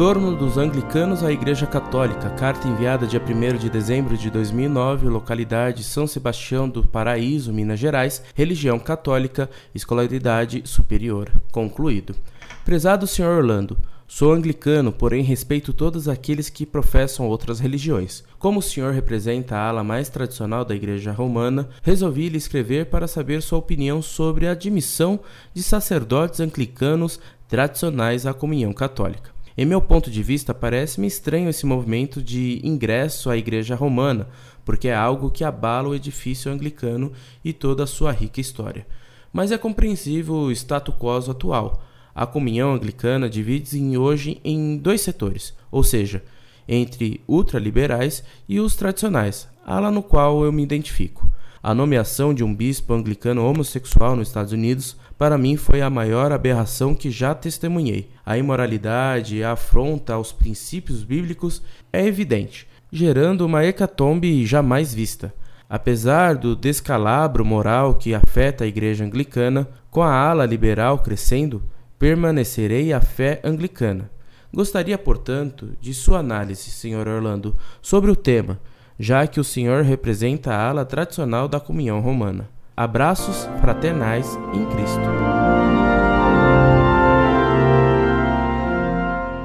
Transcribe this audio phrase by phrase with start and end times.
[0.00, 2.30] Retorno dos anglicanos à Igreja Católica.
[2.30, 8.22] Carta enviada dia 1 de dezembro de 2009, localidade São Sebastião do Paraíso, Minas Gerais,
[8.34, 11.30] religião católica, escolaridade superior.
[11.52, 12.16] Concluído.
[12.64, 13.26] Prezado Sr.
[13.26, 13.76] Orlando,
[14.08, 18.24] Sou anglicano, porém respeito todos aqueles que professam outras religiões.
[18.38, 23.06] Como o senhor representa a ala mais tradicional da Igreja Romana, resolvi lhe escrever para
[23.06, 25.20] saber sua opinião sobre a admissão
[25.52, 29.38] de sacerdotes anglicanos tradicionais à comunhão católica.
[29.56, 34.28] Em meu ponto de vista, parece-me estranho esse movimento de ingresso à Igreja Romana,
[34.64, 37.12] porque é algo que abala o edifício anglicano
[37.44, 38.86] e toda a sua rica história.
[39.32, 41.82] Mas é compreensível o status quo atual
[42.14, 46.22] a comunhão anglicana divide-se hoje em dois setores, ou seja,
[46.68, 51.30] entre ultraliberais e os tradicionais, ala no qual eu me identifico.
[51.62, 56.32] A nomeação de um bispo anglicano homossexual nos Estados Unidos, para mim, foi a maior
[56.32, 58.08] aberração que já testemunhei.
[58.24, 61.62] A imoralidade e a afronta aos princípios bíblicos
[61.92, 65.34] é evidente, gerando uma hecatombe jamais vista.
[65.68, 71.62] Apesar do descalabro moral que afeta a igreja anglicana, com a ala liberal crescendo,
[71.98, 74.10] permanecerei à fé anglicana.
[74.50, 77.06] Gostaria, portanto, de sua análise, Sr.
[77.06, 78.58] Orlando, sobre o tema,
[78.98, 82.48] já que o senhor representa a ala tradicional da comunhão romana.
[82.80, 85.02] Abraços fraternais em Cristo.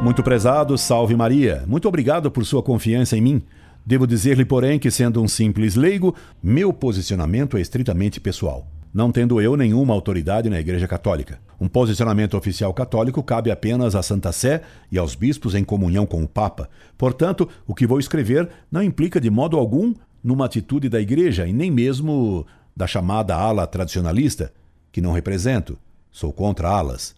[0.01, 1.65] Muito prezado, salve Maria.
[1.67, 3.43] Muito obrigado por sua confiança em mim.
[3.85, 9.41] Devo dizer-lhe, porém, que sendo um simples leigo, meu posicionamento é estritamente pessoal não tendo
[9.41, 11.37] eu nenhuma autoridade na Igreja Católica.
[11.59, 16.23] Um posicionamento oficial católico cabe apenas à Santa Sé e aos bispos em comunhão com
[16.23, 16.69] o Papa.
[16.97, 21.51] Portanto, o que vou escrever não implica de modo algum numa atitude da Igreja e
[21.51, 24.53] nem mesmo da chamada ala tradicionalista,
[24.91, 25.77] que não represento.
[26.11, 27.15] Sou contra alas.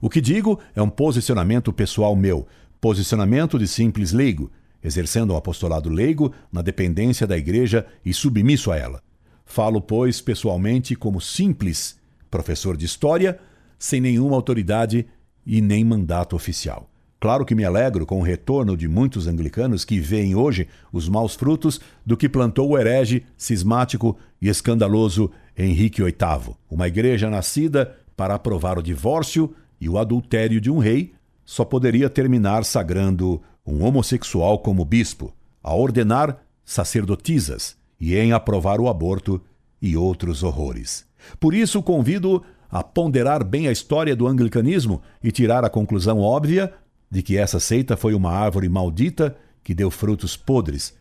[0.00, 2.46] O que digo é um posicionamento pessoal meu,
[2.80, 4.50] posicionamento de simples leigo,
[4.82, 9.02] exercendo o apostolado leigo na dependência da Igreja e submisso a ela.
[9.44, 11.98] Falo, pois, pessoalmente como simples
[12.30, 13.38] professor de história,
[13.78, 15.06] sem nenhuma autoridade
[15.44, 16.89] e nem mandato oficial.
[17.20, 21.34] Claro que me alegro com o retorno de muitos anglicanos que veem hoje os maus
[21.34, 26.56] frutos do que plantou o herege, cismático e escandaloso Henrique VIII.
[26.70, 31.12] Uma igreja nascida para aprovar o divórcio e o adultério de um rei
[31.44, 38.88] só poderia terminar sagrando um homossexual como bispo, a ordenar sacerdotisas e em aprovar o
[38.88, 39.42] aborto
[39.82, 41.04] e outros horrores.
[41.38, 46.72] Por isso, convido a ponderar bem a história do anglicanismo e tirar a conclusão óbvia
[47.10, 50.94] de que essa seita foi uma árvore maldita que deu frutos podres,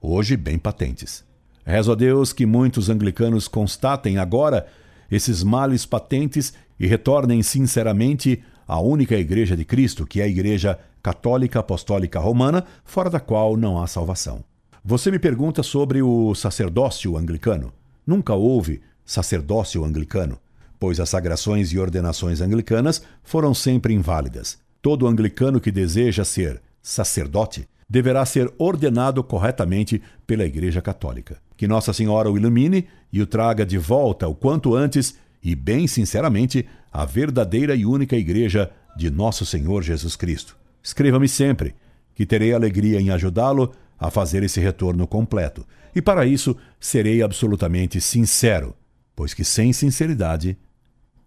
[0.00, 1.24] hoje bem patentes.
[1.64, 4.66] Rezo a Deus que muitos anglicanos constatem agora
[5.10, 10.78] esses males patentes e retornem sinceramente à única Igreja de Cristo, que é a Igreja
[11.02, 14.44] Católica Apostólica Romana, fora da qual não há salvação.
[14.84, 17.72] Você me pergunta sobre o sacerdócio anglicano.
[18.06, 20.38] Nunca houve sacerdócio anglicano,
[20.78, 24.58] pois as sagrações e ordenações anglicanas foram sempre inválidas.
[24.88, 31.36] Todo anglicano que deseja ser sacerdote deverá ser ordenado corretamente pela Igreja Católica.
[31.58, 35.86] Que Nossa Senhora o ilumine e o traga de volta o quanto antes e, bem
[35.86, 40.56] sinceramente, a verdadeira e única Igreja de Nosso Senhor Jesus Cristo.
[40.82, 41.74] Escreva-me sempre,
[42.14, 45.66] que terei alegria em ajudá-lo a fazer esse retorno completo.
[45.94, 48.74] E para isso serei absolutamente sincero,
[49.14, 50.56] pois que sem sinceridade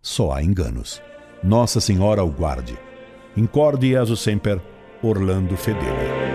[0.02, 1.00] só há enganos.
[1.44, 2.76] Nossa Senhora o guarde.
[3.36, 4.62] Incorde Jesus Semper,
[5.02, 6.31] Orlando Fedeli.